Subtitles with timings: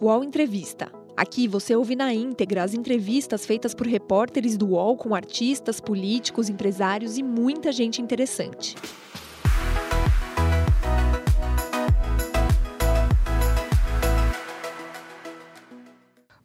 [0.00, 0.92] UOL Entrevista.
[1.16, 6.48] Aqui você ouve na íntegra as entrevistas feitas por repórteres do UOL com artistas, políticos,
[6.48, 8.76] empresários e muita gente interessante.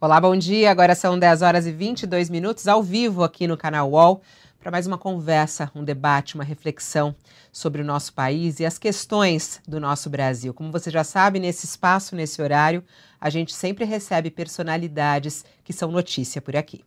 [0.01, 0.71] Olá, bom dia.
[0.71, 4.20] Agora são 10 horas e 22 minutos ao vivo aqui no canal UOL
[4.64, 7.14] para mais uma conversa, um debate, uma reflexão
[7.52, 10.54] sobre o nosso país e as questões do nosso Brasil.
[10.54, 12.82] Como você já sabe, nesse espaço, nesse horário,
[13.20, 16.82] a gente sempre recebe personalidades que são notícia por aqui.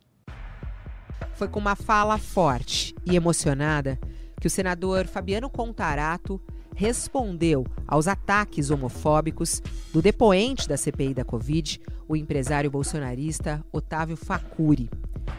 [1.35, 3.99] Foi com uma fala forte e emocionada
[4.41, 6.41] que o senador Fabiano Contarato
[6.75, 9.61] respondeu aos ataques homofóbicos
[9.93, 14.89] do depoente da CPI da Covid, o empresário bolsonarista Otávio Facuri.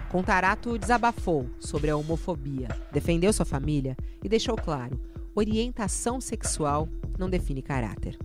[0.08, 4.98] Contarato desabafou sobre a homofobia, defendeu sua família e deixou claro:
[5.34, 6.88] orientação sexual
[7.18, 8.18] não define caráter.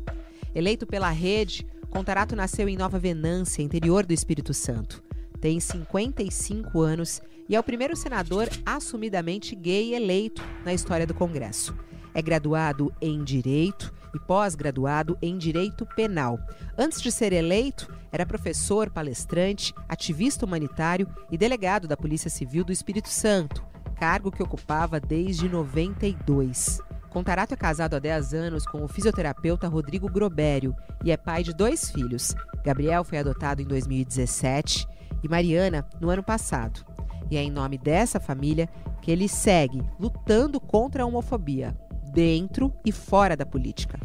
[0.56, 5.04] Eleito pela rede, Contarato nasceu em Nova Venância, interior do Espírito Santo.
[5.40, 11.76] Tem 55 anos e é o primeiro senador assumidamente gay eleito na história do Congresso.
[12.14, 16.40] É graduado em Direito e pós-graduado em Direito Penal.
[16.78, 22.72] Antes de ser eleito, era professor, palestrante, ativista humanitário e delegado da Polícia Civil do
[22.72, 26.80] Espírito Santo, cargo que ocupava desde 92.
[27.10, 31.54] Contarato é casado há 10 anos com o fisioterapeuta Rodrigo Grobério e é pai de
[31.54, 32.36] dois filhos.
[32.64, 34.88] Gabriel foi adotado em 2017
[35.24, 36.84] e Mariana no ano passado.
[37.30, 38.68] E é em nome dessa família
[39.02, 41.78] que ele segue lutando contra a homofobia,
[42.14, 44.00] dentro e fora da política.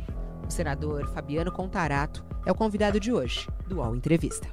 [0.46, 4.48] O senador Fabiano Contarato é o convidado de hoje do UOL Entrevista.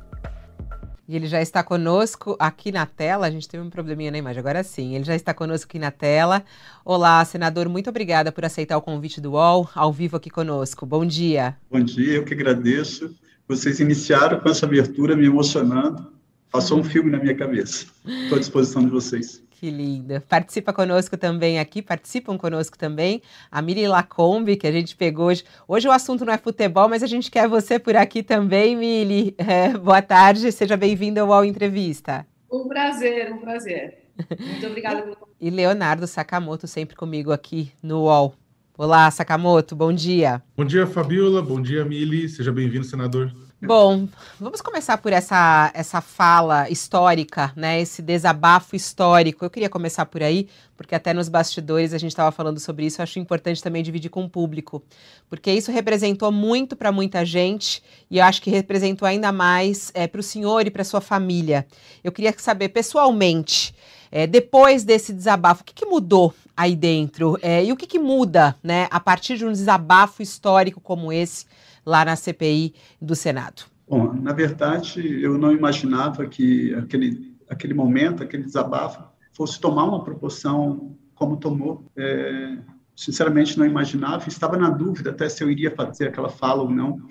[1.08, 3.28] E ele já está conosco aqui na tela.
[3.28, 4.96] A gente teve um probleminha na imagem, agora sim.
[4.96, 6.44] Ele já está conosco aqui na tela.
[6.84, 10.86] Olá, senador, muito obrigada por aceitar o convite do UOL, ao vivo aqui conosco.
[10.86, 11.56] Bom dia.
[11.72, 13.16] Bom dia, eu que agradeço.
[13.48, 16.12] Vocês iniciaram com essa abertura me emocionando.
[16.52, 17.86] Passou um filme na minha cabeça.
[18.06, 19.45] Estou à disposição de vocês.
[19.58, 20.22] Que linda.
[20.28, 25.46] Participa conosco também aqui, participam conosco também a Miri Lacombe, que a gente pegou hoje.
[25.66, 29.34] Hoje o assunto não é futebol, mas a gente quer você por aqui também, Mili.
[29.46, 32.26] É, boa tarde, seja bem-vinda ao UOL Entrevista.
[32.52, 34.10] Um prazer, um prazer.
[34.40, 38.34] Muito obrigada pelo E Leonardo Sakamoto sempre comigo aqui no UOL.
[38.78, 40.42] Olá, Sakamoto, bom dia.
[40.58, 41.42] Bom dia, Fabiola.
[41.42, 42.28] Bom dia, Mili.
[42.28, 43.32] Seja bem-vindo, senador.
[43.66, 44.08] Bom,
[44.40, 47.82] vamos começar por essa, essa fala histórica, né?
[47.82, 49.44] Esse desabafo histórico.
[49.44, 53.02] Eu queria começar por aí, porque até nos bastidores a gente estava falando sobre isso.
[53.02, 54.84] Eu acho importante também dividir com o público,
[55.28, 60.06] porque isso representou muito para muita gente e eu acho que representou ainda mais é,
[60.06, 61.66] para o senhor e para sua família.
[62.04, 63.74] Eu queria saber pessoalmente,
[64.12, 68.00] é, depois desse desabafo, o que, que mudou aí dentro é, e o que, que
[68.00, 71.46] muda, né, a partir de um desabafo histórico como esse?
[71.86, 73.64] Lá na CPI do Senado?
[73.88, 79.04] Bom, na verdade, eu não imaginava que aquele, aquele momento, aquele desabafo,
[79.34, 81.86] fosse tomar uma proporção como tomou.
[81.96, 82.58] É,
[82.96, 84.28] sinceramente, não imaginava.
[84.28, 87.02] Estava na dúvida até se eu iria fazer aquela fala ou não,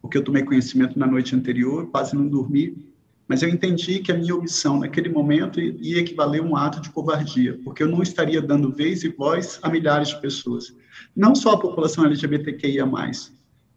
[0.00, 2.92] porque eu tomei conhecimento na noite anterior, quase não dormi.
[3.26, 6.90] Mas eu entendi que a minha omissão naquele momento ia equivaler a um ato de
[6.90, 10.74] covardia, porque eu não estaria dando vez e voz a milhares de pessoas.
[11.16, 12.84] Não só a população LGBTQIA,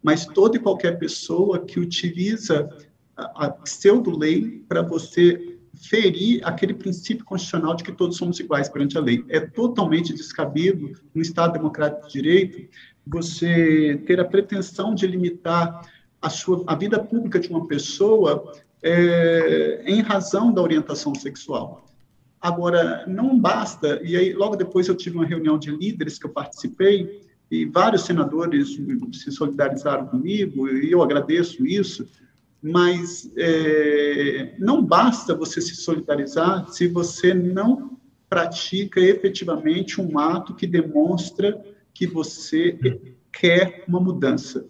[0.07, 2.69] mas toda e qualquer pessoa que utiliza
[3.17, 9.01] a, pseudo-lei para você ferir aquele princípio constitucional de que todos somos iguais perante a
[9.01, 9.25] lei.
[9.27, 12.69] É totalmente descabido, no Estado Democrático de Direito,
[13.05, 15.81] você ter a pretensão de limitar
[16.21, 21.85] a, sua, a vida pública de uma pessoa é, em razão da orientação sexual.
[22.39, 26.31] Agora, não basta, e aí logo depois eu tive uma reunião de líderes que eu
[26.31, 28.77] participei, e vários senadores
[29.13, 32.05] se solidarizaram comigo, e eu agradeço isso,
[32.61, 37.97] mas é, não basta você se solidarizar se você não
[38.29, 41.63] pratica efetivamente um ato que demonstra
[41.93, 42.77] que você
[43.31, 44.65] quer uma mudança.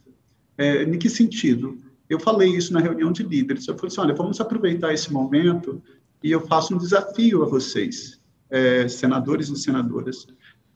[0.57, 1.78] É, em que sentido?
[2.09, 3.67] Eu falei isso na reunião de líderes.
[3.67, 5.81] Eu falei assim: olha, vamos aproveitar esse momento
[6.23, 8.19] e eu faço um desafio a vocês,
[8.49, 10.28] é, senadores e senadoras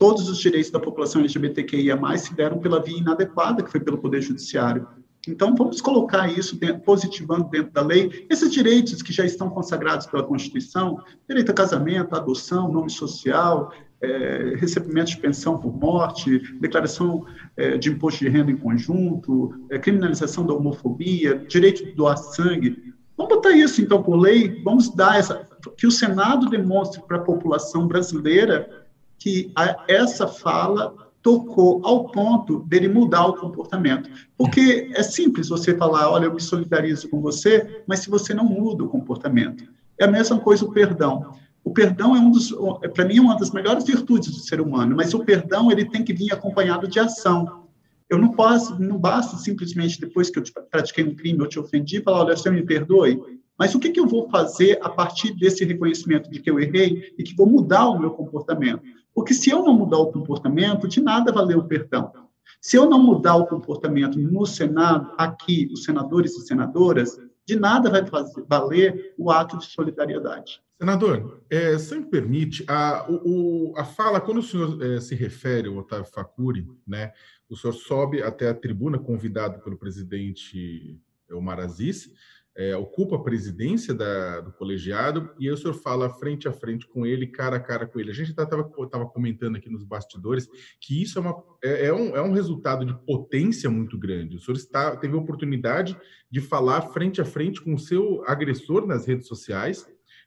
[0.02, 4.20] todos os direitos da população LGBTQIA+, se deram pela via inadequada, que foi pelo Poder
[4.20, 4.84] Judiciário.
[5.28, 10.06] Então, vamos colocar isso dentro, positivando dentro da lei, esses direitos que já estão consagrados
[10.06, 17.24] pela Constituição, direito a casamento, adoção, nome social, é, recebimento de pensão por morte, declaração
[17.56, 22.92] é, de imposto de renda em conjunto, é, criminalização da homofobia, direito de doar sangue.
[23.16, 25.48] Vamos botar isso, então, por lei, vamos dar essa...
[25.78, 28.81] que o Senado demonstre para a população brasileira
[29.22, 34.10] que a, essa fala tocou ao ponto dele mudar o comportamento.
[34.36, 38.44] Porque é simples você falar, olha, eu me solidarizo com você, mas se você não
[38.44, 39.64] muda o comportamento.
[39.96, 41.36] É a mesma coisa o perdão.
[41.62, 42.52] O perdão é um dos,
[42.92, 46.02] para mim, é uma das melhores virtudes do ser humano, mas o perdão ele tem
[46.02, 47.68] que vir acompanhado de ação.
[48.10, 52.02] Eu não posso, não basta simplesmente depois que eu pratiquei um crime, eu te ofendi,
[52.02, 53.22] falar, olha, você me perdoe.
[53.56, 57.14] Mas o que, que eu vou fazer a partir desse reconhecimento de que eu errei
[57.16, 58.82] e que vou mudar o meu comportamento?
[59.14, 62.12] Porque se eu não mudar o comportamento, de nada valeu o perdão.
[62.60, 67.90] Se eu não mudar o comportamento no Senado, aqui, os senadores e senadoras, de nada
[67.90, 70.62] vai fazer, valer o ato de solidariedade.
[70.78, 75.68] Senador, é, se me permite, a, o, a fala, quando o senhor é, se refere
[75.68, 77.12] ao Otávio Facuri, né,
[77.48, 81.00] o senhor sobe até a tribuna convidado pelo presidente
[81.30, 82.10] Omar Aziz,
[82.56, 87.06] é, ocupa a presidência da, do colegiado e o senhor fala frente a frente com
[87.06, 88.10] ele, cara a cara com ele.
[88.10, 90.48] A gente estava comentando aqui nos bastidores
[90.80, 94.36] que isso é, uma, é, é, um, é um resultado de potência muito grande.
[94.36, 95.96] O senhor está, teve a oportunidade
[96.30, 99.86] de falar frente a frente com o seu agressor nas redes sociais,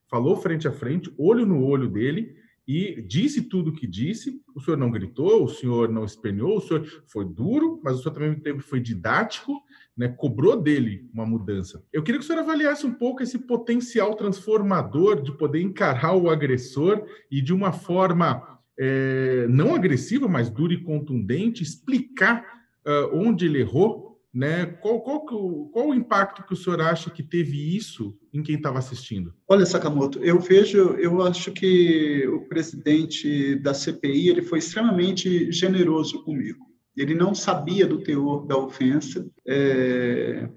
[0.10, 2.36] falou frente a frente, olho no olho dele,
[2.68, 4.42] e disse tudo o que disse.
[4.56, 8.13] O senhor não gritou, o senhor não esperneou, o senhor foi duro, mas o senhor
[8.16, 9.62] também foi didático
[9.97, 11.83] né, cobrou dele uma mudança.
[11.92, 16.30] Eu queria que o senhor avaliasse um pouco esse potencial transformador de poder encarar o
[16.30, 22.44] agressor e de uma forma é, não agressiva, mas dura e contundente, explicar
[22.86, 24.65] uh, onde ele errou, né?
[24.65, 28.80] Qual, qual, qual, o impacto que o senhor acha que teve isso em quem estava
[28.80, 29.33] assistindo?
[29.48, 36.21] Olha, Sakamoto, eu vejo, eu acho que o presidente da CPI ele foi extremamente generoso
[36.25, 36.65] comigo.
[36.95, 39.27] Ele não sabia do teor da ofensa.
[39.47, 40.50] É,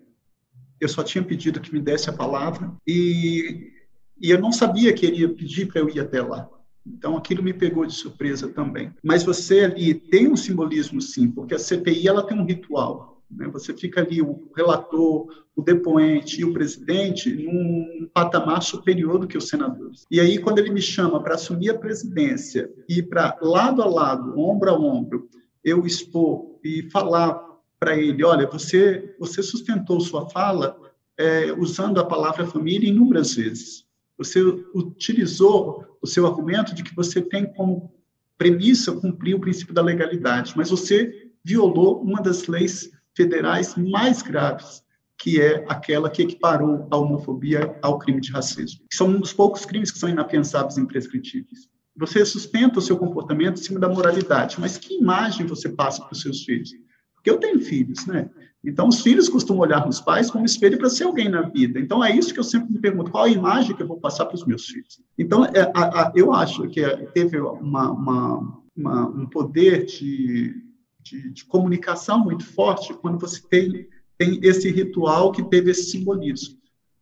[0.80, 3.72] eu só tinha pedido que me desse a palavra e,
[4.20, 6.48] e eu não sabia que ele ia pedir para eu ir até lá.
[6.86, 8.92] Então, aquilo me pegou de surpresa também.
[9.02, 13.22] Mas você ali tem um simbolismo, sim, porque a CPI ela tem um ritual.
[13.30, 13.46] Né?
[13.48, 19.36] Você fica ali, o relator, o depoente e o presidente, num patamar superior do que
[19.36, 20.06] os senadores.
[20.10, 24.38] E aí, quando ele me chama para assumir a presidência e para lado a lado,
[24.38, 25.28] ombro a ombro,
[25.64, 27.40] eu expor e falar
[27.78, 30.76] para ele, olha, você você sustentou sua fala
[31.16, 33.84] é, usando a palavra família inúmeras vezes.
[34.16, 34.40] Você
[34.74, 37.92] utilizou o seu argumento de que você tem como
[38.36, 44.82] premissa cumprir o princípio da legalidade, mas você violou uma das leis federais mais graves,
[45.18, 48.84] que é aquela que equiparou a homofobia ao crime de racismo.
[48.92, 51.68] São um dos poucos crimes que são inapensáveis e imprescritíveis.
[51.98, 56.12] Você sustenta o seu comportamento em cima da moralidade, mas que imagem você passa para
[56.12, 56.70] os seus filhos?
[57.14, 58.30] Porque eu tenho filhos, né?
[58.64, 61.78] Então, os filhos costumam olhar nos pais como espelho para ser alguém na vida.
[61.78, 64.26] Então, é isso que eu sempre me pergunto: qual a imagem que eu vou passar
[64.26, 65.00] para os meus filhos?
[65.16, 66.84] Então, é, a, a, eu acho que
[67.14, 70.54] teve uma, uma, uma, um poder de,
[71.00, 76.58] de, de, comunicação muito forte quando você tem, tem esse ritual que teve esse simbolismo.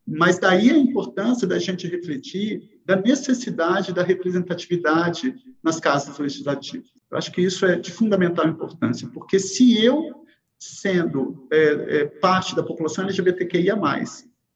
[0.06, 6.88] Mas daí a importância da gente refletir da necessidade da representatividade nas casas legislativas.
[7.10, 10.24] Eu acho que isso é de fundamental importância, porque se eu,
[10.58, 11.56] sendo é,
[11.98, 13.76] é, parte da população LGBTQIA+,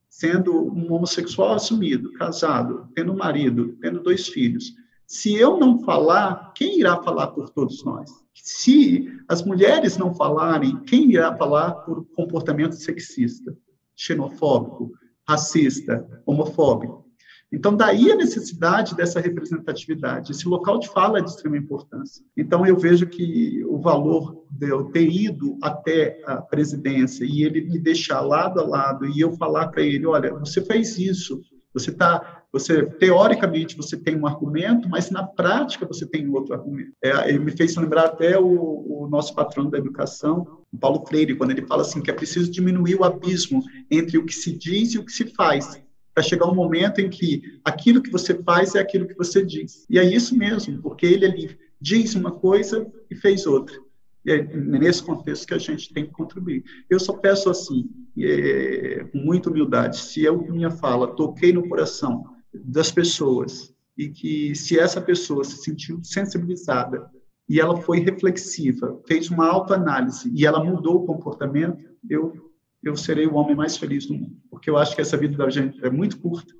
[0.08, 4.74] sendo um homossexual assumido, casado, tendo um marido, tendo dois filhos,
[5.06, 8.08] se eu não falar, quem irá falar por todos nós?
[8.32, 13.56] Se as mulheres não falarem, quem irá falar por comportamento sexista,
[13.96, 14.92] xenofóbico,
[15.30, 17.04] racista, homofóbico.
[17.52, 20.30] Então, daí a necessidade dessa representatividade.
[20.30, 22.24] Esse local de fala é de extrema importância.
[22.36, 27.62] Então, eu vejo que o valor de eu ter ido até a presidência e ele
[27.62, 31.40] me deixar lado a lado e eu falar para ele: olha, você fez isso,
[31.74, 32.39] você está.
[32.52, 36.92] Você, teoricamente, você tem um argumento, mas na prática você tem outro argumento.
[37.02, 41.52] É, ele me fez lembrar até o, o nosso patrão da educação, Paulo Freire, quando
[41.52, 44.98] ele fala assim que é preciso diminuir o abismo entre o que se diz e
[44.98, 45.80] o que se faz
[46.12, 49.86] para chegar um momento em que aquilo que você faz é aquilo que você diz.
[49.88, 53.76] E é isso mesmo, porque ele ali diz uma coisa e fez outra.
[54.24, 56.64] E é nesse contexto que a gente tem que contribuir.
[56.90, 57.88] Eu só peço assim,
[58.18, 63.74] é, com muita humildade, se eu, minha fala, toquei no coração das pessoas.
[63.96, 67.10] E que se essa pessoa se sentiu sensibilizada
[67.48, 72.50] e ela foi reflexiva, fez uma autoanálise e ela mudou o comportamento, eu
[72.82, 75.50] eu serei o homem mais feliz do mundo, porque eu acho que essa vida da
[75.50, 76.54] gente é muito curta.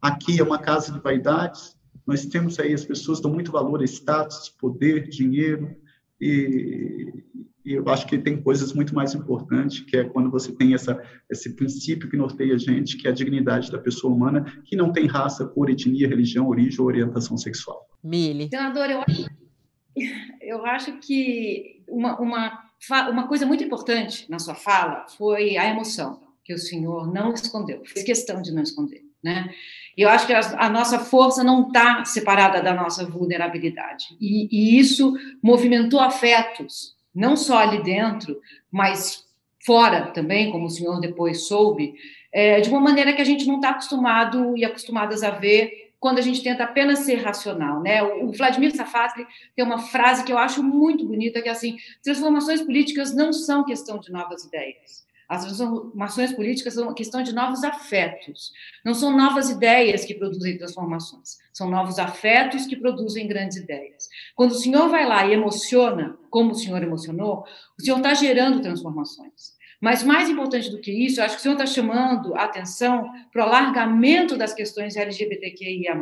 [0.00, 1.76] Aqui é uma casa de vaidades,
[2.06, 5.76] nós temos aí as pessoas dão muito valor a status, poder, dinheiro,
[6.20, 7.24] e,
[7.64, 11.00] e, eu acho que tem coisas muito mais importantes, que é quando você tem essa,
[11.30, 14.92] esse princípio que norteia a gente, que é a dignidade da pessoa humana, que não
[14.92, 17.86] tem raça, cor, etnia, religião, origem ou orientação sexual.
[18.02, 18.48] Mili.
[18.48, 19.26] Senador, eu acho,
[20.40, 22.70] eu acho que uma, uma,
[23.10, 27.82] uma coisa muito importante na sua fala foi a emoção, que o senhor não escondeu,
[27.84, 29.02] fez questão de não esconder.
[29.22, 29.52] Né?
[29.96, 34.16] E eu acho que a, a nossa força não está separada da nossa vulnerabilidade.
[34.20, 38.38] E, e isso movimentou afetos, não só ali dentro,
[38.70, 39.24] mas
[39.64, 41.94] fora também, como o senhor depois soube,
[42.30, 46.18] é, de uma maneira que a gente não está acostumado e acostumadas a ver quando
[46.18, 48.02] a gente tenta apenas ser racional, né?
[48.02, 49.26] O Vladimir Safatli
[49.56, 53.64] tem uma frase que eu acho muito bonita, que é assim: transformações políticas não são
[53.64, 55.05] questão de novas ideias.
[55.28, 58.52] As transformações políticas são uma questão de novos afetos.
[58.84, 64.08] Não são novas ideias que produzem transformações, são novos afetos que produzem grandes ideias.
[64.34, 67.44] Quando o senhor vai lá e emociona, como o senhor emocionou,
[67.78, 69.56] o senhor está gerando transformações.
[69.80, 73.10] Mas mais importante do que isso, eu acho que o senhor está chamando a atenção
[73.32, 75.94] para o alargamento das questões LGBTQIA.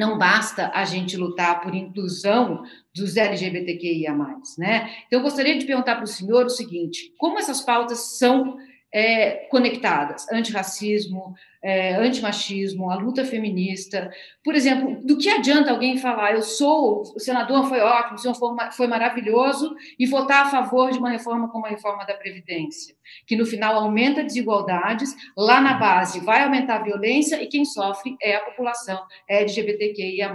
[0.00, 2.62] Não basta a gente lutar por inclusão
[2.96, 4.14] dos LGBTQIA.
[4.56, 4.90] Né?
[5.06, 8.56] Então, eu gostaria de perguntar para o senhor o seguinte: como essas pautas são
[8.90, 10.26] é, conectadas?
[10.32, 14.10] Antirracismo, é, antimachismo, a luta feminista.
[14.42, 18.36] Por exemplo, do que adianta alguém falar, eu sou, o senador foi ótimo, o senhor
[18.72, 22.94] foi maravilhoso, e votar a favor de uma reforma como a reforma da Previdência,
[23.26, 28.16] que no final aumenta desigualdades, lá na base vai aumentar a violência, e quem sofre
[28.22, 30.30] é a população é LGBTQIA+.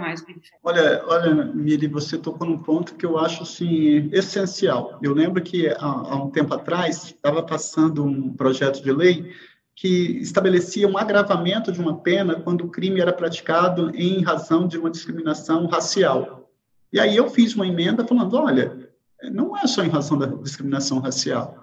[0.62, 4.98] Olha, olha, Miri, você tocou num ponto que eu acho, assim, essencial.
[5.02, 9.32] Eu lembro que, há, há um tempo atrás, estava passando um projeto de lei
[9.76, 14.78] que estabelecia um agravamento de uma pena quando o crime era praticado em razão de
[14.78, 16.50] uma discriminação racial.
[16.90, 18.90] E aí eu fiz uma emenda falando, olha,
[19.30, 21.62] não é só em razão da discriminação racial,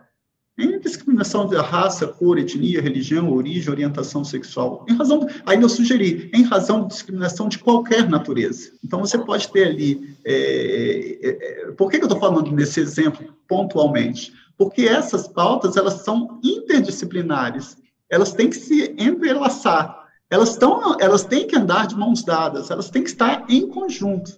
[0.55, 4.86] em discriminação da raça, cor, etnia, religião, origem, orientação sexual.
[4.88, 8.74] Em razão, aí eu sugeri, em razão de discriminação de qualquer natureza.
[8.84, 12.79] Então você pode ter ali, é, é, é por que, que eu estou falando nesse
[12.79, 14.32] exemplo pontualmente?
[14.55, 17.82] Porque essas pautas elas são interdisciplinares
[18.13, 22.89] elas têm que se entrelaçar, elas, estão, elas têm que andar de mãos dadas, elas
[22.89, 24.32] têm que estar em conjunto.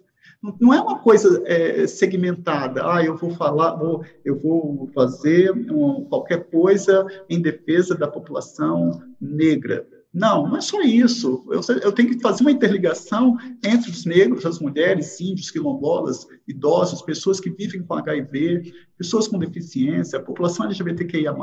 [0.60, 6.06] Não é uma coisa é, segmentada, ah, eu vou falar, vou, eu vou fazer um,
[6.06, 9.88] qualquer coisa em defesa da população negra.
[10.14, 11.44] Não, não é só isso.
[11.50, 17.02] Eu, eu, tenho que fazer uma interligação entre os negros, as mulheres, índios, quilombolas, idosos,
[17.02, 21.36] pessoas que vivem com HIV, pessoas com deficiência, população LGBTQIA+,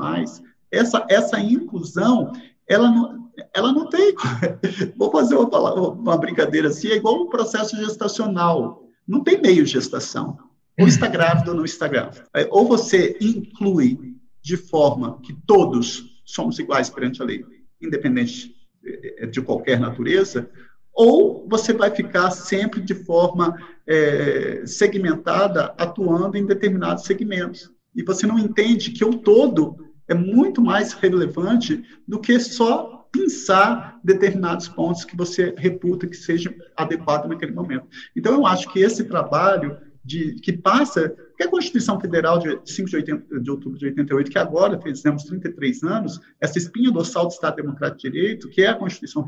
[0.72, 2.32] essa, essa inclusão,
[2.66, 4.14] ela não, ela não tem.
[4.96, 8.82] Vou fazer uma, uma brincadeira assim, é igual um processo gestacional.
[9.06, 10.38] Não tem meio gestação.
[10.80, 12.24] Ou está grávido ou não está grávido.
[12.34, 17.44] É, ou você inclui de forma que todos somos iguais perante a lei,
[17.80, 20.50] independente é, de qualquer natureza,
[20.94, 27.70] ou você vai ficar sempre de forma é, segmentada, atuando em determinados segmentos.
[27.94, 34.00] E você não entende que o todo é muito mais relevante do que só pensar
[34.02, 37.86] determinados pontos que você reputa que sejam adequados naquele momento.
[38.16, 42.88] Então, eu acho que esse trabalho de, que passa, que a Constituição Federal de 5
[42.88, 47.32] de, 80, de outubro de 88, que agora fizemos 33 anos, essa espinha dorsal do
[47.32, 49.24] Estado Democrático de Direito, que é a Constituição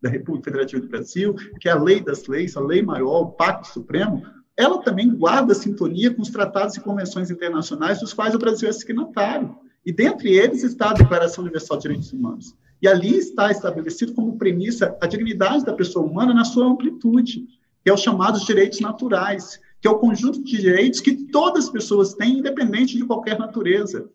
[0.00, 3.32] da República Federativa do Brasil, que é a lei das leis, a lei maior, o
[3.32, 4.22] Pacto Supremo,
[4.56, 8.72] ela também guarda sintonia com os tratados e convenções internacionais dos quais o Brasil é
[8.72, 9.56] signatário.
[9.84, 12.54] E dentre eles está a Declaração Universal de Direitos Humanos.
[12.80, 17.46] E ali está estabelecido como premissa a dignidade da pessoa humana na sua amplitude,
[17.82, 21.70] que é os chamados direitos naturais, que é o conjunto de direitos que todas as
[21.70, 24.08] pessoas têm, independente de qualquer natureza.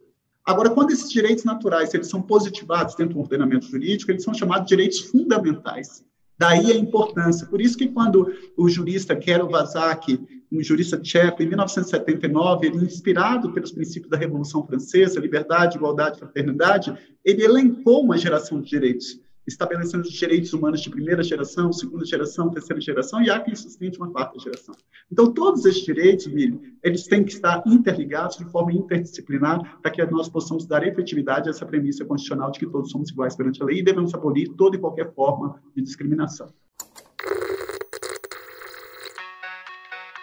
[0.44, 4.66] Agora, quando esses direitos naturais eles são positivados dentro do ordenamento jurídico, eles são chamados
[4.66, 6.04] de direitos fundamentais.
[6.40, 7.46] Daí a importância.
[7.46, 10.18] Por isso que quando o jurista Kero Vazak,
[10.50, 16.98] um jurista tcheco, em 1979, ele inspirado pelos princípios da Revolução Francesa, liberdade, igualdade, fraternidade,
[17.26, 19.20] ele elencou uma geração de direitos
[19.50, 23.98] estabelecendo os direitos humanos de primeira geração, segunda geração, terceira geração, e há quem sustente
[23.98, 24.76] uma quarta geração.
[25.12, 30.06] Então, todos esses direitos, Mili, eles têm que estar interligados de forma interdisciplinar para que
[30.06, 33.66] nós possamos dar efetividade a essa premissa constitucional de que todos somos iguais perante a
[33.66, 36.48] lei e devemos abolir toda e qualquer forma de discriminação.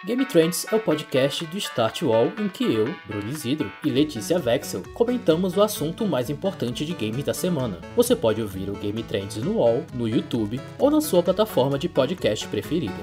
[0.07, 4.39] Game Trends é o podcast do Start Wall em que eu, Bruno Isidro e Letícia
[4.39, 7.81] Vexel comentamos o assunto mais importante de games da semana.
[7.93, 11.89] Você pode ouvir o Game Trends no Wall, no YouTube ou na sua plataforma de
[11.89, 12.95] podcast preferida.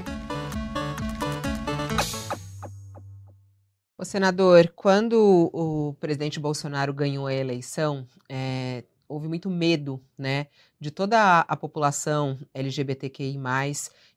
[3.98, 10.46] O senador, quando o presidente Bolsonaro ganhou a eleição, é, houve muito medo, né,
[10.80, 13.38] de toda a população LGBTQI+,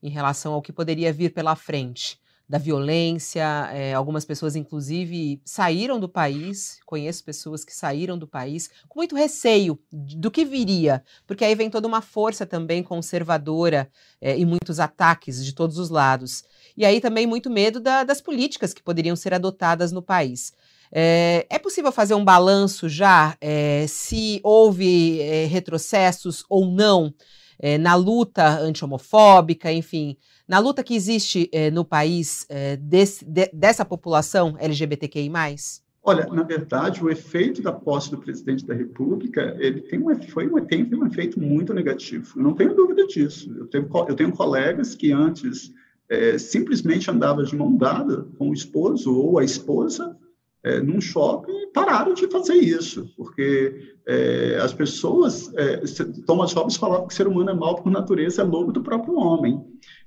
[0.02, 2.18] em relação ao que poderia vir pela frente
[2.48, 3.70] da violência.
[3.74, 6.80] É, algumas pessoas, inclusive, saíram do país.
[6.86, 11.70] Conheço pessoas que saíram do país com muito receio do que viria, porque aí vem
[11.70, 13.90] toda uma força também conservadora
[14.22, 16.44] é, e muitos ataques de todos os lados.
[16.76, 20.54] E aí também muito medo da, das políticas que poderiam ser adotadas no país.
[20.92, 27.14] É, é, possível fazer um balanço já é, se houve é, retrocessos ou não
[27.60, 33.50] é, na luta anti-homofóbica, enfim, na luta que existe é, no país é, desse, de,
[33.54, 35.32] dessa população LGBTQI+.
[36.04, 40.48] Olha, na verdade, o efeito da posse do presidente da República, ele tem um, foi
[40.48, 42.34] um, tem um efeito muito negativo.
[42.38, 43.54] Eu não tenho dúvida disso.
[43.58, 45.74] Eu tenho, eu tenho colegas que antes
[46.10, 50.17] é, simplesmente andavam de mão dada com o esposo ou a esposa
[50.64, 55.82] é, num shopping pararam de fazer isso, porque é, as pessoas, é,
[56.26, 59.16] Thomas Hobbes falava que o ser humano é mau por natureza, é lobo do próprio
[59.16, 59.62] homem.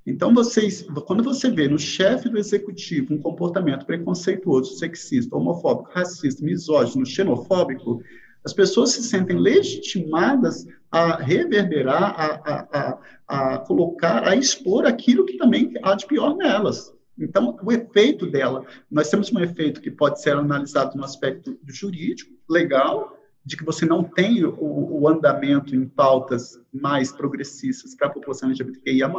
[0.07, 6.45] Então, vocês, quando você vê no chefe do executivo um comportamento preconceituoso, sexista, homofóbico, racista,
[6.45, 8.00] misógino, xenofóbico,
[8.45, 15.26] as pessoas se sentem legitimadas a reverberar, a, a, a, a colocar, a expor aquilo
[15.26, 16.92] que também há de pior nelas.
[17.20, 22.32] Então, o efeito dela, nós temos um efeito que pode ser analisado no aspecto jurídico,
[22.48, 28.10] legal, de que você não tem o, o andamento em pautas mais progressistas para a
[28.10, 29.10] população LGBTQIA+,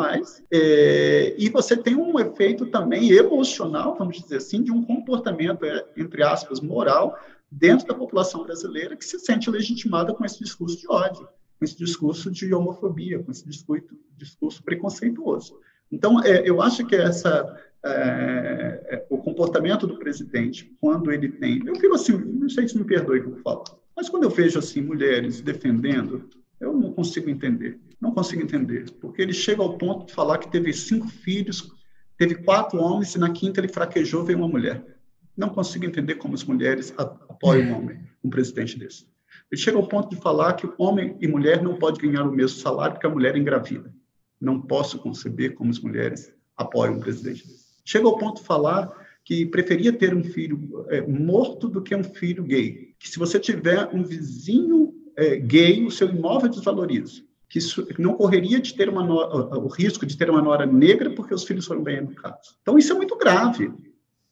[0.51, 5.86] é, e você tem um efeito também emocional, vamos dizer assim, de um comportamento, é,
[5.98, 7.17] entre aspas, moral,
[7.51, 11.27] dentro da população brasileira que se sente legitimada com esse discurso de ódio,
[11.60, 15.60] com esse discurso de homofobia, com esse discurso, discurso preconceituoso.
[15.91, 21.62] Então, é, eu acho que essa é, é, o comportamento do presidente, quando ele tem.
[21.66, 23.64] Eu fico assim, não sei se me perdoe que eu falo,
[23.96, 27.80] mas quando eu vejo assim mulheres defendendo, eu não consigo entender.
[28.00, 31.72] Não consigo entender, porque ele chega ao ponto de falar que teve cinco filhos,
[32.18, 34.84] teve quatro homens e na quinta ele fraquejou veio uma mulher.
[35.38, 39.06] Não consigo entender como as mulheres apoiam um homem, um presidente desse.
[39.52, 42.60] Ele chega ao ponto de falar que homem e mulher não podem ganhar o mesmo
[42.60, 43.94] salário porque a mulher é engravida.
[44.40, 47.61] Não posso conceber como as mulheres apoiam um presidente desse.
[47.83, 48.91] Chega ao ponto de falar
[49.24, 52.94] que preferia ter um filho é, morto do que um filho gay.
[53.00, 57.22] Que se você tiver um vizinho é, gay, o seu imóvel desvaloriza.
[57.48, 61.09] Que isso não correria de ter uma nora, o risco de ter uma nora negra
[61.11, 62.57] porque os filhos foram bem educados.
[62.61, 63.72] Então isso é muito grave,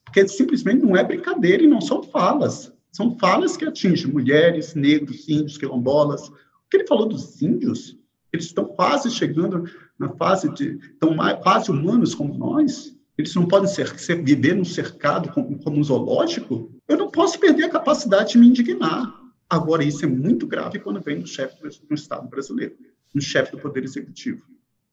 [0.04, 2.72] porque simplesmente não é brincadeira e não são falas.
[2.90, 6.28] São falas que atingem mulheres, negros, índios, quilombolas.
[6.28, 6.34] O
[6.70, 7.96] que ele falou dos índios,
[8.32, 9.64] eles estão quase chegando
[9.98, 14.64] na fase de estão quase humanos como nós eles não podem ser, ser, viver num
[14.64, 19.14] cercado como, como um zoológico, eu não posso perder a capacidade de me indignar.
[19.48, 22.76] Agora, isso é muito grave quando vem do chefe do, do Estado brasileiro,
[23.14, 24.42] do chefe do Poder Executivo,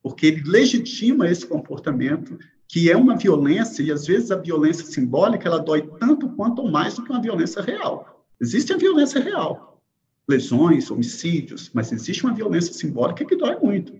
[0.02, 2.38] porque ele legitima esse comportamento
[2.68, 6.70] que é uma violência, e às vezes a violência simbólica ela dói tanto quanto ou
[6.70, 8.26] mais do que uma violência real.
[8.42, 9.82] Existe a violência real,
[10.28, 13.94] lesões, homicídios, mas existe uma violência simbólica que dói muito.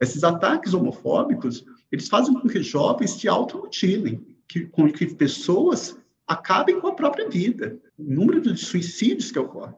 [0.00, 6.80] Esses ataques homofóbicos, eles fazem com que jovens se automutilem, que, com que pessoas acabem
[6.80, 7.78] com a própria vida.
[7.96, 9.72] O número de suicídios que ocorre.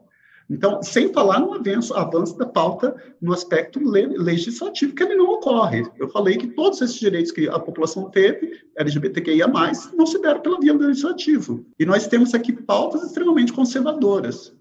[0.49, 5.85] Então, sem falar no avanço, avanço da pauta no aspecto legislativo, que ele não ocorre.
[5.99, 9.49] Eu falei que todos esses direitos que a população teve, LGBTQIA+,
[9.93, 11.61] não se deram pela via legislativa.
[11.79, 14.55] E nós temos aqui pautas extremamente conservadoras.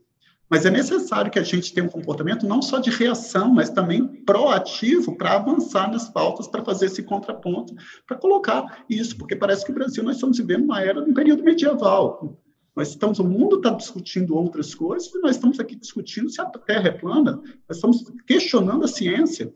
[0.50, 4.06] Mas é necessário que a gente tenha um comportamento não só de reação, mas também
[4.24, 7.74] proativo para avançar nas pautas, para fazer esse contraponto,
[8.06, 11.14] para colocar isso, porque parece que o Brasil nós estamos vivendo uma era de um
[11.14, 12.40] período medieval.
[12.76, 16.46] Nós estamos, o mundo está discutindo outras coisas, e nós estamos aqui discutindo se a
[16.46, 19.52] Terra é plana, nós estamos questionando a ciência.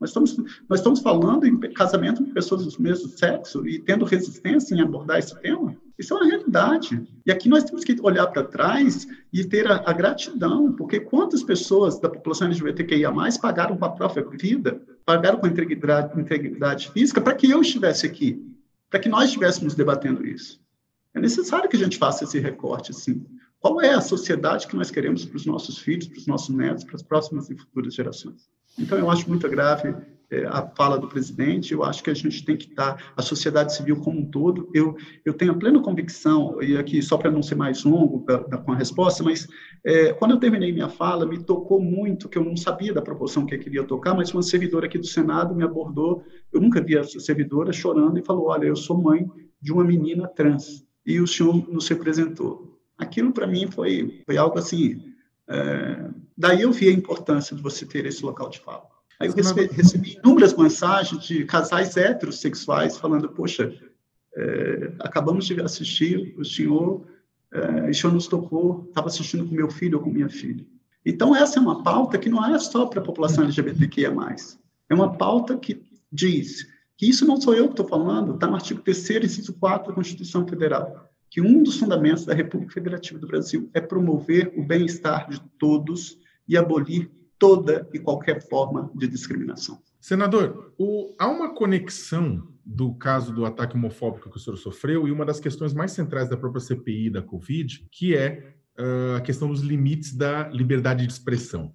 [0.00, 0.36] Nós estamos,
[0.68, 5.18] nós estamos falando em casamento com pessoas do mesmo sexo e tendo resistência em abordar
[5.18, 5.76] esse tema.
[5.98, 7.02] Isso é uma realidade.
[7.24, 11.42] E aqui nós temos que olhar para trás e ter a, a, gratidão, porque quantas
[11.42, 17.20] pessoas da população LGBTQIA+, pagaram com a própria vida, pagaram com a integridade, integridade física
[17.20, 18.44] para que eu estivesse aqui,
[18.90, 20.60] para que nós estivéssemos debatendo isso.
[21.14, 23.24] É necessário que a gente faça esse recorte, sim.
[23.60, 26.84] Qual é a sociedade que nós queremos para os nossos filhos, para os nossos netos,
[26.84, 28.50] para as próximas e futuras gerações?
[28.78, 29.94] Então, eu acho muito grave
[30.50, 33.96] a fala do presidente, eu acho que a gente tem que estar, a sociedade civil
[33.96, 37.54] como um todo, eu, eu tenho a plena convicção, e aqui só para não ser
[37.54, 39.46] mais longo da, da, com a resposta, mas
[39.84, 43.44] é, quando eu terminei minha fala, me tocou muito, que eu não sabia da proporção
[43.44, 46.96] que eu queria tocar, mas uma servidora aqui do Senado me abordou, eu nunca vi
[46.96, 49.28] essa servidora chorando e falou, olha, eu sou mãe
[49.60, 52.78] de uma menina trans, e o senhor nos representou.
[52.96, 55.02] Aquilo para mim foi, foi algo assim,
[55.48, 58.91] é, daí eu vi a importância de você ter esse local de fala.
[59.22, 63.72] Aí eu recebi, recebi inúmeras mensagens de casais heterossexuais falando, poxa,
[64.34, 67.04] É, acabamos de assistir, o senhor,
[67.52, 70.64] é, o senhor nos tocou, estava assistindo com meu filho ou com minha filha.
[71.04, 74.10] Então, essa é uma pauta que não é só para a população LGBTQIA+.
[74.88, 78.54] É uma pauta que diz que isso não sou eu que estou falando, está no
[78.54, 83.26] artigo 3 inciso 4 da Constituição Federal, que um dos fundamentos da República Federativa do
[83.26, 86.16] Brasil é promover o bem-estar de todos
[86.48, 87.10] e abolir
[87.42, 89.82] toda e qualquer forma de discriminação.
[90.00, 95.10] Senador, o, há uma conexão do caso do ataque homofóbico que o senhor sofreu e
[95.10, 99.48] uma das questões mais centrais da própria CPI da Covid, que é uh, a questão
[99.48, 101.74] dos limites da liberdade de expressão.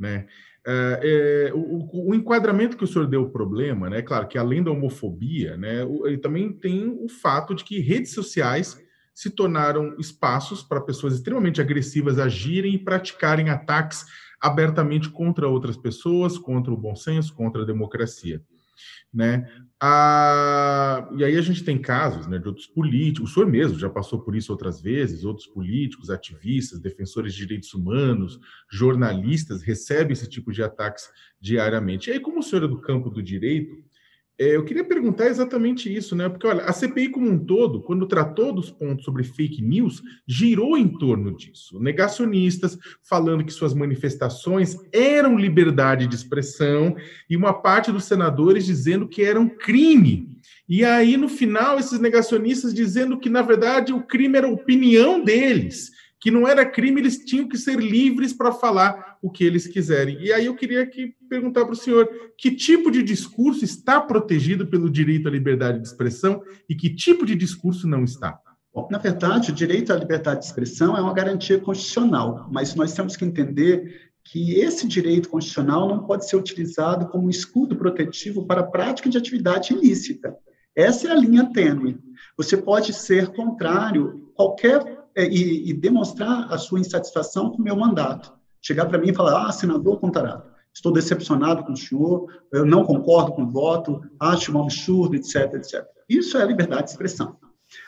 [0.00, 0.26] Né?
[0.66, 4.00] Uh, é, o, o, enquadramento que o senhor deu o problema, né?
[4.00, 8.80] Claro que além da homofobia, né, ele também tem o fato de que redes sociais
[9.14, 14.06] se tornaram espaços para pessoas extremamente agressivas agirem e praticarem ataques
[14.42, 18.42] abertamente contra outras pessoas, contra o bom senso, contra a democracia.
[19.14, 19.46] Né?
[19.80, 23.88] Ah, e aí a gente tem casos né, de outros políticos, o senhor mesmo já
[23.88, 30.28] passou por isso outras vezes, outros políticos, ativistas, defensores de direitos humanos, jornalistas recebem esse
[30.28, 31.04] tipo de ataques
[31.40, 32.10] diariamente.
[32.10, 33.76] E aí, como o senhor é do campo do direito,
[34.44, 36.28] eu queria perguntar exatamente isso, né?
[36.28, 40.76] Porque, olha, a CPI como um todo, quando tratou dos pontos sobre fake news, girou
[40.76, 41.78] em torno disso.
[41.80, 46.96] Negacionistas falando que suas manifestações eram liberdade de expressão
[47.28, 50.30] e uma parte dos senadores dizendo que eram crime.
[50.68, 55.90] E aí, no final, esses negacionistas dizendo que, na verdade, o crime era opinião deles
[56.22, 60.22] que não era crime, eles tinham que ser livres para falar o que eles quiserem.
[60.22, 62.08] E aí eu queria que perguntar para o senhor
[62.38, 67.26] que tipo de discurso está protegido pelo direito à liberdade de expressão e que tipo
[67.26, 68.38] de discurso não está?
[68.72, 72.94] Bom, na verdade, o direito à liberdade de expressão é uma garantia constitucional, mas nós
[72.94, 78.60] temos que entender que esse direito constitucional não pode ser utilizado como escudo protetivo para
[78.60, 80.36] a prática de atividade ilícita.
[80.76, 81.98] Essa é a linha tênue.
[82.36, 88.32] Você pode ser contrário qualquer e, e, demonstrar a sua insatisfação com o meu mandato.
[88.60, 92.84] Chegar para mim e falar, ah, senador Contarato, estou decepcionado com o senhor, eu não
[92.84, 95.84] concordo com o voto, acho um absurdo, etc, etc.
[96.08, 97.36] Isso é liberdade de expressão.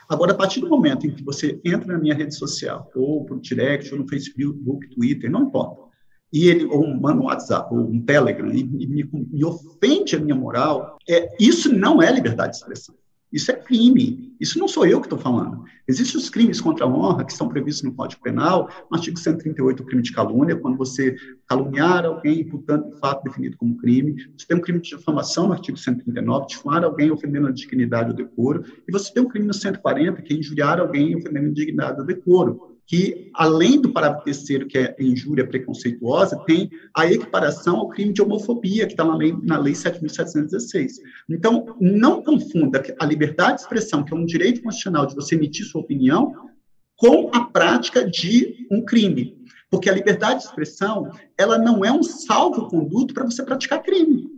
[0.08, 3.40] Agora, a partir do momento em que você entra na minha rede social, ou por
[3.40, 5.84] direct, ou no Facebook, Twitter, não importa,
[6.32, 10.34] e ele, ou manda um WhatsApp, ou um Telegram, e me, me, ofende a minha
[10.34, 12.94] moral, é, isso não é liberdade de expressão.
[13.34, 14.32] Isso é crime.
[14.38, 15.64] Isso não sou eu que estou falando.
[15.88, 19.82] Existem os crimes contra a honra que estão previstos no Código Penal, no artigo 138,
[19.82, 21.16] o crime de calúnia, quando você
[21.48, 24.14] caluniar alguém portanto, um fato definido como crime.
[24.38, 28.16] Você tem um crime de difamação no artigo 139, difamar alguém ofendendo a dignidade ou
[28.16, 28.62] decoro.
[28.86, 32.06] E você tem um crime no 140, que é injuriar alguém ofendendo a dignidade ou
[32.06, 38.12] decoro que, além do parágrafo terceiro, que é injúria preconceituosa, tem a equiparação ao crime
[38.12, 40.92] de homofobia, que está na lei, na lei 7.716.
[41.28, 45.64] Então, não confunda a liberdade de expressão, que é um direito constitucional de você emitir
[45.64, 46.50] sua opinião,
[46.96, 49.42] com a prática de um crime.
[49.70, 54.28] Porque a liberdade de expressão, ela não é um salvo-conduto para você praticar crime.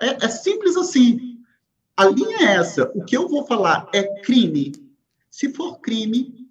[0.00, 1.38] É, é simples assim.
[1.96, 2.92] A linha é essa.
[2.94, 4.72] O que eu vou falar é crime.
[5.30, 6.45] Se for crime,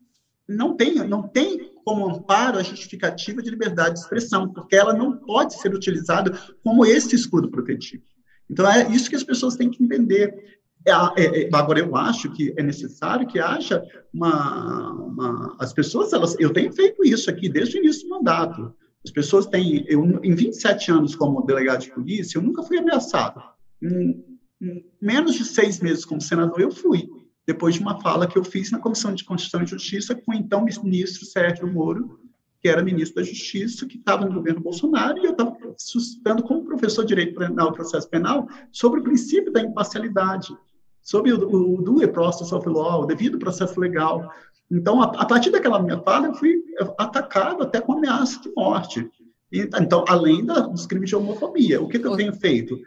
[0.48, 5.18] não tem, não tem como amparo a justificativa de liberdade de expressão, porque ela não
[5.18, 8.04] pode ser utilizada como esse escudo protetivo.
[8.50, 10.60] Então, é isso que as pessoas têm que entender.
[10.86, 16.14] É, é, é, agora, eu acho que é necessário que haja uma, uma, As pessoas,
[16.14, 18.74] elas, eu tenho feito isso aqui desde o início do mandato.
[19.04, 19.84] As pessoas têm.
[19.88, 23.42] Eu, em 27 anos como delegado de polícia, eu nunca fui ameaçado.
[23.82, 24.24] Em,
[24.62, 27.08] em menos de seis meses como senador, eu fui
[27.48, 30.36] depois de uma fala que eu fiz na Comissão de Constituição e Justiça com o
[30.36, 32.20] então ministro Sérgio Moro,
[32.62, 36.66] que era ministro da Justiça, que estava no governo Bolsonaro, e eu estava suscitando como
[36.66, 40.58] professor de Direito Penal e Processo Penal sobre o princípio da imparcialidade,
[41.00, 44.28] sobre o, o due process of law, o devido processo legal.
[44.72, 46.64] Então, a, a partir daquela minha fala, eu fui
[46.98, 49.08] atacado até com ameaça de morte.
[49.52, 52.80] E, então, além da, dos crimes de homofobia, o que, que eu tenho feito?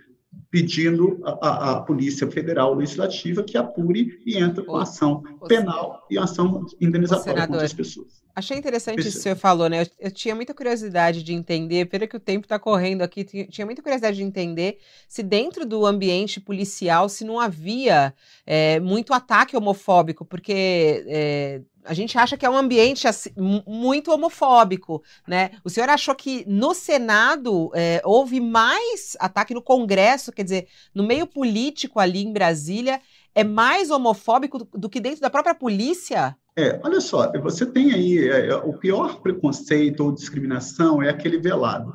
[0.50, 7.46] Pedindo à Polícia Federal Legislativa que apure e entre com ação penal e ação indenizatória
[7.46, 8.18] contra as pessoas.
[8.34, 9.82] Achei interessante isso que o senhor falou, né?
[9.82, 13.66] Eu, eu, tinha muita curiosidade de entender, pelo que o tempo está correndo aqui, tinha
[13.66, 18.14] muita curiosidade de entender se dentro do ambiente policial se não havia
[18.46, 23.30] é, muito ataque homofóbico, porque é, a gente acha que é um ambiente assim,
[23.66, 25.52] muito homofóbico, né?
[25.64, 31.02] O senhor achou que no Senado é, houve mais ataque no Congresso, quer dizer, no
[31.02, 33.00] meio político ali em Brasília,
[33.34, 36.36] é mais homofóbico do, do que dentro da própria polícia?
[36.58, 41.38] É, olha só, você tem aí é, é, o pior preconceito ou discriminação é aquele
[41.38, 41.94] velado.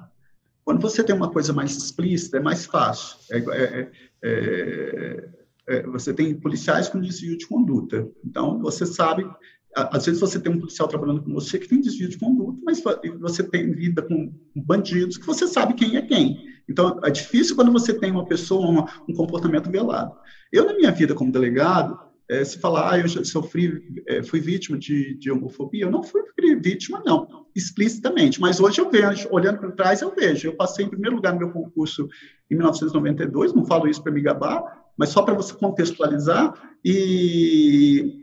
[0.63, 3.17] Quando você tem uma coisa mais explícita, é mais fácil.
[3.29, 3.89] É,
[4.23, 5.29] é,
[5.67, 8.07] é você tem policiais com desvio de conduta.
[8.23, 9.29] Então, você sabe,
[9.75, 12.81] às vezes você tem um policial trabalhando com você que tem desvio de conduta, mas
[13.19, 16.53] você tem lida com bandidos que você sabe quem é quem.
[16.69, 20.13] Então, é difícil quando você tem uma pessoa, uma, um comportamento velado.
[20.51, 24.77] Eu, na minha vida como delegado, é, se falar, ah, eu sofri, é, fui vítima
[24.77, 26.21] de, de homofobia, eu não fui
[26.61, 28.39] vítima, não, explicitamente.
[28.39, 30.47] Mas hoje eu vejo, olhando para trás, eu vejo.
[30.47, 32.07] Eu passei em primeiro lugar no meu concurso
[32.49, 34.61] em 1992, não falo isso para me gabar,
[34.97, 38.22] mas só para você contextualizar, e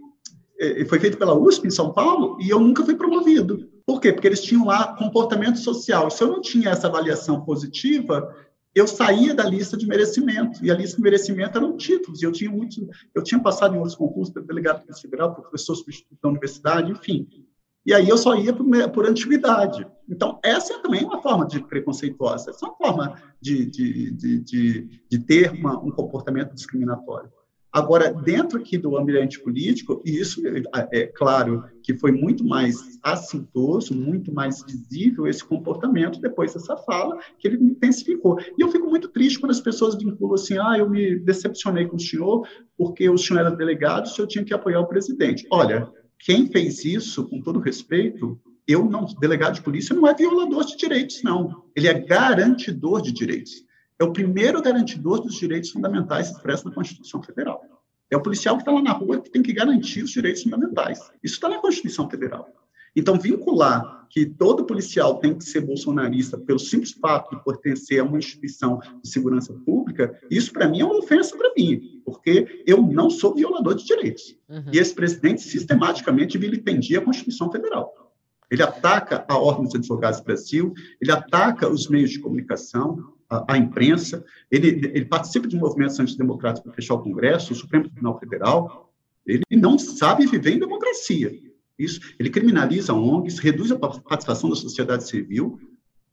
[0.88, 3.68] foi feito pela USP em São Paulo, e eu nunca fui promovido.
[3.86, 4.12] Por quê?
[4.12, 6.10] Porque eles tinham lá comportamento social.
[6.10, 8.34] Se eu não tinha essa avaliação positiva,
[8.74, 12.30] eu saía da lista de merecimento, e a lista de merecimento eram títulos, e eu
[12.30, 16.92] tinha muito, eu tinha passado em outros concursos, para delegado federal, professor substituto da universidade,
[16.92, 17.26] enfim.
[17.84, 19.86] E aí eu só ia por, por antiguidade.
[20.08, 24.38] Então, essa é também uma forma de preconceituosa, essa é uma forma de, de, de,
[24.40, 27.30] de, de ter uma, um comportamento discriminatório.
[27.72, 30.42] Agora, dentro aqui do ambiente político, isso
[30.74, 36.76] é, é claro que foi muito mais assintoso, muito mais visível esse comportamento depois dessa
[36.78, 38.40] fala, que ele intensificou.
[38.40, 41.96] E eu fico muito triste quando as pessoas vinculam assim: ah, eu me decepcionei com
[41.96, 45.46] o senhor porque o senhor era delegado, o senhor tinha que apoiar o presidente.
[45.50, 50.64] Olha, quem fez isso, com todo respeito, eu não, delegado de polícia não é violador
[50.64, 51.64] de direitos, não.
[51.74, 53.64] Ele é garantidor de direitos.
[54.00, 57.62] É o primeiro garantidor dos direitos fundamentais expressos na Constituição Federal.
[58.10, 60.98] É o policial que está lá na rua que tem que garantir os direitos fundamentais.
[61.22, 62.48] Isso está na Constituição Federal.
[62.96, 68.04] Então, vincular que todo policial tem que ser bolsonarista pelo simples fato de pertencer a
[68.04, 72.82] uma instituição de segurança pública, isso para mim é uma ofensa para mim, porque eu
[72.82, 74.36] não sou violador de direitos.
[74.48, 74.64] Uhum.
[74.72, 77.94] E esse presidente sistematicamente vilipendia a Constituição Federal.
[78.50, 83.56] Ele ataca a Ordem dos Advogados do Brasil, ele ataca os meios de comunicação, a,
[83.56, 88.92] imprensa, ele, ele, participa de movimentos antidemocráticos para fechar o Congresso, o Supremo Tribunal Federal.
[89.26, 91.30] Ele não sabe viver em democracia
[91.80, 95.58] isso, ele criminaliza ONGs, reduz a participação da sociedade civil,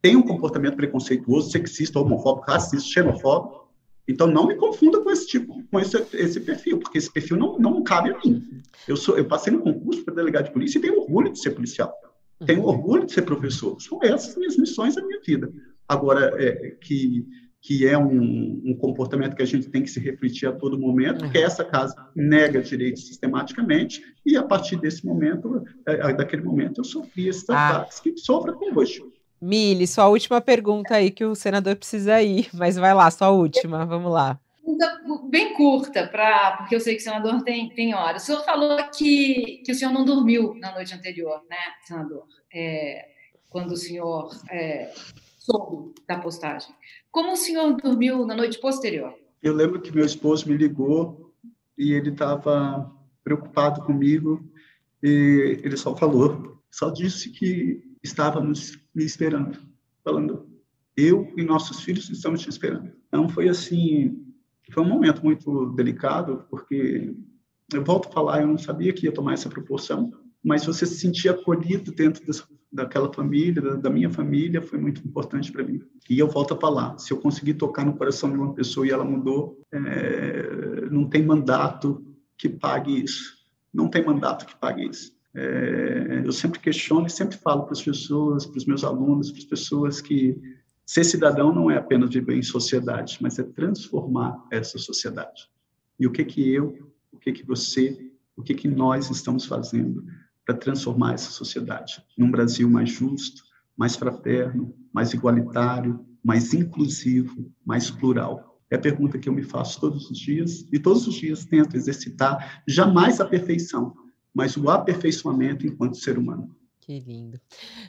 [0.01, 3.67] tem um comportamento preconceituoso, sexista, homofóbico, racista, xenofóbico.
[4.07, 7.59] Então, não me confunda com esse tipo, com esse, esse perfil, porque esse perfil não,
[7.59, 8.61] não cabe a mim.
[8.87, 11.51] Eu, sou, eu passei no concurso para delegado de polícia e tenho orgulho de ser
[11.51, 11.93] policial.
[12.45, 13.75] Tenho orgulho de ser professor.
[13.81, 15.51] São essas minhas missões da minha vida.
[15.87, 17.25] Agora, é, que
[17.67, 21.19] que é um, um, comportamento que a gente tem que se refletir a todo momento,
[21.19, 26.79] porque essa casa nega direitos sistematicamente, e a partir desse momento, é, é, daquele momento,
[26.79, 27.69] eu sofri esses ah.
[27.69, 29.03] ataques que sofra com hoje.
[29.41, 33.85] Mili, sua última pergunta aí que o senador precisa ir, mas vai lá, sua última,
[33.85, 34.39] vamos lá.
[35.29, 38.23] Bem curta, pra, porque eu sei que o senador tem, tem horas.
[38.23, 42.25] O senhor falou que, que o senhor não dormiu na noite anterior, né, senador?
[42.53, 43.07] É,
[43.49, 44.89] quando o senhor é,
[45.47, 46.75] soube da postagem.
[47.09, 49.13] Como o senhor dormiu na noite posterior?
[49.41, 51.33] Eu lembro que meu esposo me ligou
[51.77, 52.91] e ele estava
[53.23, 54.43] preocupado comigo
[55.01, 59.57] e ele só falou, só disse que estávamos me esperando,
[60.03, 60.47] falando,
[60.95, 62.91] eu e nossos filhos estamos te esperando.
[63.07, 64.25] Então foi assim,
[64.71, 67.13] foi um momento muito delicado, porque
[67.73, 70.11] eu volto a falar, eu não sabia que ia tomar essa proporção,
[70.43, 75.05] mas você se sentir acolhido dentro dessa, daquela família, da, da, minha família, foi muito
[75.05, 75.81] importante para mim.
[76.07, 78.91] E eu volto a falar, se eu conseguir tocar no coração de uma pessoa e
[78.91, 82.05] ela mudou, é, não tem mandato
[82.37, 83.35] que pague isso.
[83.73, 85.11] Não tem mandato que pague isso.
[85.35, 89.39] É, eu sempre questiono e sempre falo para as pessoas, para os meus alunos, para
[89.39, 90.39] as pessoas que
[90.85, 95.49] ser cidadão não é apenas viver em sociedade, mas é transformar essa sociedade.
[95.99, 100.05] E o que que eu, o que que você, o que que nós estamos fazendo
[100.47, 103.43] para transformar essa sociedade num Brasil mais justo,
[103.75, 108.57] mais fraterno, mais igualitário, mais inclusivo, mais plural?
[108.71, 111.75] É a pergunta que eu me faço todos os dias e todos os dias tento
[111.75, 113.93] exercitar, jamais a perfeição,
[114.33, 116.55] mas o aperfeiçoamento enquanto ser humano.
[116.87, 117.37] Que lindo.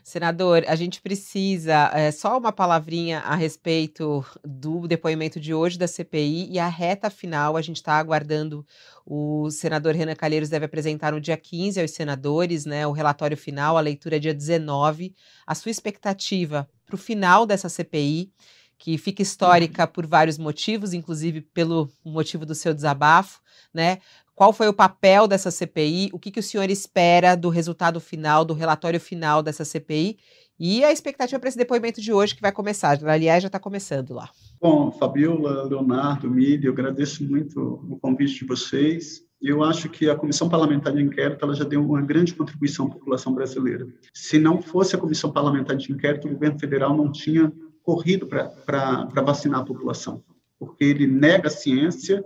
[0.02, 5.86] Senador, a gente precisa é, só uma palavrinha a respeito do depoimento de hoje da
[5.86, 7.56] CPI e a reta final.
[7.56, 8.66] A gente está aguardando
[9.06, 12.88] o senador Renan Calheiros deve apresentar no dia 15 aos senadores, né?
[12.88, 15.14] O relatório final, a leitura é dia 19.
[15.46, 18.32] A sua expectativa para o final dessa CPI,
[18.76, 23.40] que fica histórica por vários motivos, inclusive pelo motivo do seu desabafo,
[23.72, 23.98] né?
[24.38, 26.10] Qual foi o papel dessa CPI?
[26.12, 30.16] O que, que o senhor espera do resultado final, do relatório final dessa CPI?
[30.60, 33.04] E a expectativa para esse depoimento de hoje que vai começar.
[33.04, 34.30] Aliás, já está começando lá.
[34.60, 39.24] Bom, Fabiola, Leonardo, Mídia, eu agradeço muito o convite de vocês.
[39.42, 42.90] Eu acho que a Comissão Parlamentar de Inquérito ela já deu uma grande contribuição à
[42.90, 43.88] população brasileira.
[44.14, 49.08] Se não fosse a Comissão Parlamentar de Inquérito, o governo federal não tinha corrido para
[49.16, 50.22] vacinar a população,
[50.60, 52.24] porque ele nega a ciência,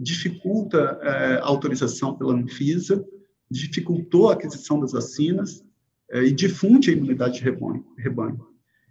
[0.00, 3.04] dificulta é, a autorização pela Anvisa,
[3.50, 5.64] dificultou a aquisição das vacinas
[6.10, 7.84] é, e difunde a imunidade de rebanho.
[7.98, 8.50] rebanho.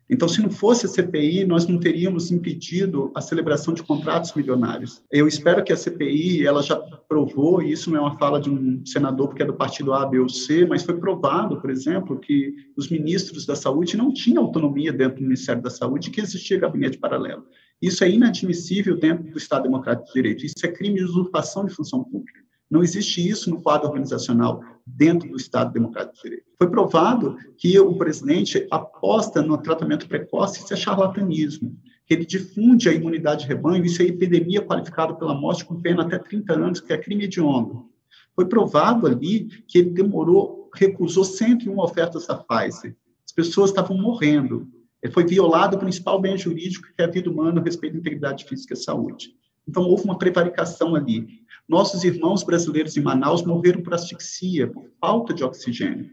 [0.10, 5.04] Então, se não fosse a CPI, nós não teríamos impedido a celebração de contratos milionários.
[5.12, 6.76] Eu espero que a CPI, ela já
[7.08, 10.08] provou, e isso não é uma fala de um senador porque é do partido A,
[10.08, 14.44] B ou C, mas foi provado, por exemplo, que os ministros da saúde não tinham
[14.44, 17.46] autonomia dentro do Ministério da Saúde, que existia gabinete paralelo.
[17.82, 20.46] Isso é inadmissível dentro do Estado Democrático de Direito.
[20.46, 22.40] Isso é crime de usurpação de função pública.
[22.70, 26.46] Não existe isso no quadro organizacional dentro do Estado Democrático de Direito.
[26.58, 32.90] Foi provado que o presidente aposta no tratamento precoce, isso é charlatanismo, que ele difunde
[32.90, 36.80] a imunidade de rebanho, isso é epidemia qualificada pela morte com pena até 30 anos,
[36.80, 37.90] que é crime hediondo.
[38.36, 42.96] Foi provado ali que ele demorou, recusou 101 ofertas da Pfizer.
[43.26, 44.68] As pessoas estavam morrendo.
[45.12, 48.74] Foi violado o principal bem jurídico, que é a vida humana, respeito à integridade física
[48.74, 49.34] e saúde.
[49.68, 51.40] Então, houve uma prevaricação ali.
[51.68, 56.10] Nossos irmãos brasileiros em Manaus morreram por asfixia, por falta de oxigênio.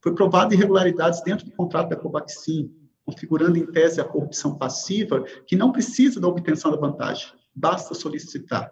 [0.00, 2.72] Foi provado irregularidades dentro do contrato da Covaxin,
[3.04, 8.70] configurando em tese a corrupção passiva, que não precisa da obtenção da vantagem, basta solicitar.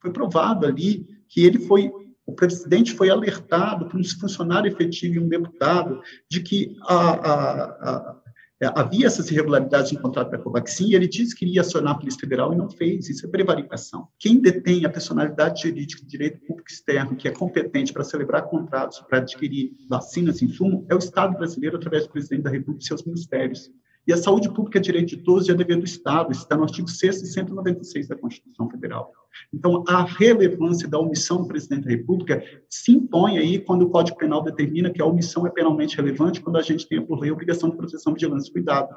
[0.00, 1.92] Foi provado ali que ele foi
[2.26, 8.16] o presidente foi alertado por um funcionário efetivo e um deputado de que a, a,
[8.62, 12.20] havia essas irregularidades no contrato da Covaxin e ele disse que iria acionar a Polícia
[12.20, 13.08] Federal e não fez.
[13.08, 14.08] Isso é prevaricação.
[14.18, 19.00] Quem detém a personalidade jurídica de direito público externo, que é competente para celebrar contratos,
[19.00, 22.86] para adquirir vacinas e insumo, é o Estado brasileiro, através do presidente da República e
[22.86, 23.70] seus ministérios.
[24.06, 26.30] E a saúde pública é direito de todos e é dever do Estado.
[26.30, 29.10] Está no artigo 6 e 196 da Constituição Federal.
[29.52, 34.18] Então, a relevância da omissão do presidente da República se impõe aí quando o Código
[34.18, 37.32] Penal determina que a omissão é penalmente relevante quando a gente tem, por lei, a
[37.32, 38.94] obrigação de proteção, vigilância e cuidado.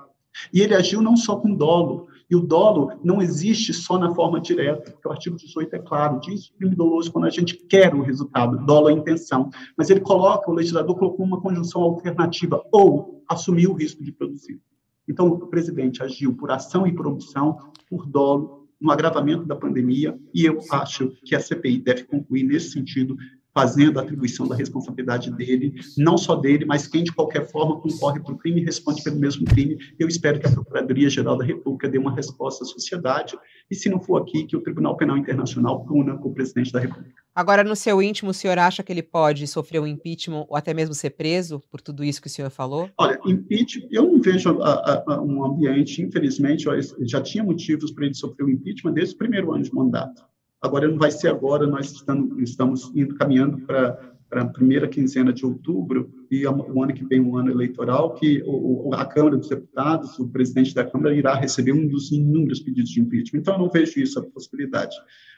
[0.54, 4.40] E ele agiu não só com dolo, e o dolo não existe só na forma
[4.40, 8.02] direta, porque o artigo 18 é claro, diz crime doloso quando a gente quer o
[8.02, 9.50] resultado, dolo é intenção.
[9.78, 14.62] Mas ele coloca, o legislador colocou uma conjunção alternativa, ou assumir o risco de produzir.
[15.08, 20.18] Então, o presidente agiu por ação e por omissão, por dolo, no agravamento da pandemia,
[20.34, 23.18] e eu acho que a CPI deve concluir nesse sentido,
[23.54, 28.20] fazendo a atribuição da responsabilidade dele, não só dele, mas quem de qualquer forma concorre
[28.20, 29.80] para o crime e responde pelo mesmo crime.
[29.98, 33.36] Eu espero que a Procuradoria-Geral da República dê uma resposta à sociedade,
[33.70, 37.22] e se não for aqui, que o Tribunal Penal Internacional puna o presidente da República.
[37.36, 40.74] Agora, no seu íntimo, o senhor acha que ele pode sofrer um impeachment ou até
[40.74, 42.90] mesmo ser preso por tudo isso que o senhor falou?
[42.98, 46.66] Olha, impeachment, eu não vejo a, a, um ambiente, infelizmente,
[47.02, 50.26] já tinha motivos para ele sofrer o um impeachment desde o primeiro ano de mandato.
[50.62, 55.32] Agora, não vai ser agora, nós estamos, estamos indo caminhando para para a primeira quinzena
[55.32, 59.50] de outubro, e o ano que vem, um ano eleitoral, que o, a Câmara dos
[59.50, 63.40] Deputados, o presidente da Câmara, irá receber um dos inúmeros pedidos de impeachment.
[63.40, 64.96] Então, eu não vejo isso, a possibilidade.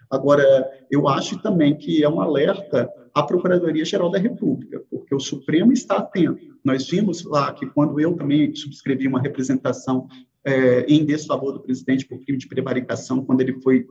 [0.10, 0.44] Agora,
[0.90, 5.98] eu acho também que é um alerta à Procuradoria-Geral da República, porque o Supremo está
[5.98, 6.58] atento.
[6.64, 10.08] Nós vimos lá que, quando eu também subscrevi uma representação
[10.50, 13.86] é, em desfavor do presidente por crime de prevaricação, quando ele foi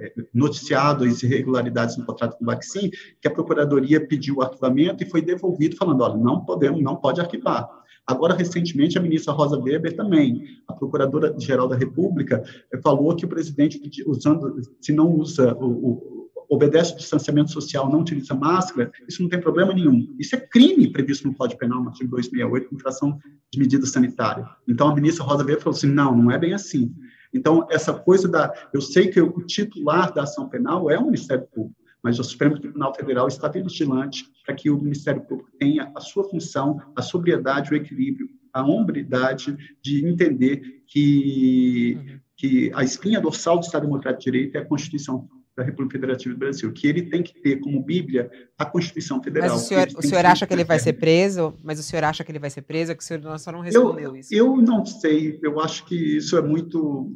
[0.00, 5.02] é, noticiado as irregularidades no contrato com o Vaccin, que a Procuradoria pediu o arquivamento
[5.02, 7.68] e foi devolvido, falando, olha, não podemos, não pode arquivar.
[8.06, 13.28] Agora, recentemente, a ministra Rosa Weber também, a Procuradora-Geral da República, é, falou que o
[13.28, 16.17] presidente, usando, se não usa o, o
[16.48, 20.14] obedece ao distanciamento social, não utiliza máscara, isso não tem problema nenhum.
[20.18, 23.18] Isso é crime previsto no Código Penal, no artigo 268, infração
[23.52, 24.48] de medida sanitária.
[24.66, 26.94] Então, a ministra Rosa Weber falou assim, não, não é bem assim.
[27.32, 28.52] Então, essa coisa da...
[28.72, 32.58] Eu sei que o titular da ação penal é o Ministério Público, mas o Supremo
[32.58, 37.72] Tribunal Federal está vigilante para que o Ministério Público tenha a sua função, a sobriedade,
[37.72, 44.30] o equilíbrio, a hombridade de entender que, que a espinha dorsal do Estado Democrático de
[44.30, 45.28] Direito é a Constituição
[45.58, 49.50] da República Federativa do Brasil, que ele tem que ter como Bíblia a Constituição Federal.
[49.50, 51.52] Mas o senhor, o senhor acha que ele vai ser preso?
[51.64, 52.92] Mas o senhor acha que ele vai ser preso?
[52.92, 54.32] É que o senhor só não respondeu eu, isso.
[54.32, 57.12] Eu não sei, eu acho que isso é muito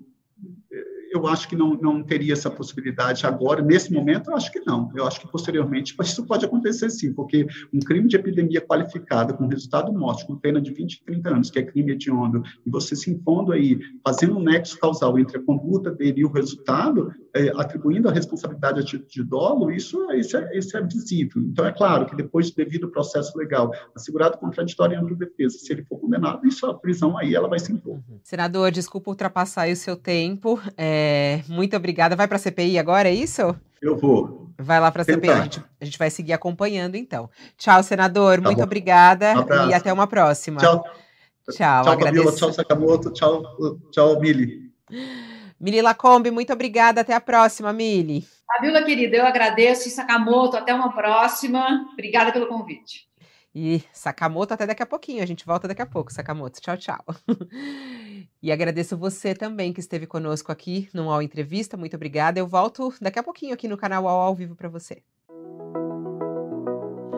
[1.13, 4.91] eu acho que não, não teria essa possibilidade agora, nesse momento, eu acho que não.
[4.95, 9.47] Eu acho que posteriormente isso pode acontecer sim, porque um crime de epidemia qualificado com
[9.47, 13.11] resultado morte, com pena de 20, 30 anos, que é crime hediondo, e você se
[13.11, 18.09] impondo aí, fazendo um nexo causal entre a conduta dele e o resultado, é, atribuindo
[18.09, 21.43] a responsabilidade a título de dolo, isso, isso, é, isso é visível.
[21.43, 25.73] Então, é claro que depois, devido ao processo legal, assegurado contraditório e ampla defesa, se
[25.73, 28.01] ele for condenado, isso a prisão aí, ela vai se impor.
[28.23, 30.61] Senador, desculpa ultrapassar o seu tempo.
[30.77, 31.02] É...
[31.03, 32.15] É, muito obrigada.
[32.15, 33.55] Vai para a CPI agora, é isso?
[33.81, 34.49] Eu vou.
[34.57, 35.31] Vai lá para a CPI.
[35.31, 37.29] A gente, a gente, vai seguir acompanhando, então.
[37.59, 38.37] Tchau, senador.
[38.37, 38.65] Tá muito bom.
[38.65, 40.61] obrigada um e até uma próxima.
[40.61, 40.85] Tchau.
[41.51, 42.25] Tchau, tchau agradeço.
[42.25, 43.13] Fabiola, tchau, Sakamoto.
[43.13, 43.43] Tchau,
[43.91, 44.71] tchau, Mili.
[45.59, 47.01] Mili Lacombe, muito obrigada.
[47.01, 48.25] Até a próxima, Mili.
[48.47, 49.91] Fabiola, querida, eu agradeço.
[49.91, 51.89] Sakamoto, até uma próxima.
[51.93, 53.09] Obrigada pelo convite.
[53.55, 55.23] E Sakamoto, até daqui a pouquinho.
[55.23, 56.61] A gente volta daqui a pouco, Sakamoto.
[56.61, 57.05] Tchau, tchau.
[58.43, 61.77] E agradeço você também que esteve conosco aqui no UOL Entrevista.
[61.77, 62.41] Muito obrigada.
[62.41, 65.03] Eu volto daqui a pouquinho aqui no canal UOL ao vivo para você.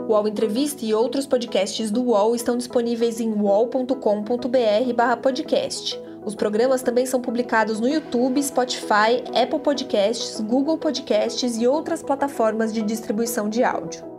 [0.06, 5.98] O UOL Entrevista e outros podcasts do UOL estão disponíveis em uol.com.br/podcast.
[6.24, 12.72] Os programas também são publicados no YouTube, Spotify, Apple Podcasts, Google Podcasts e outras plataformas
[12.72, 14.13] de distribuição de áudio.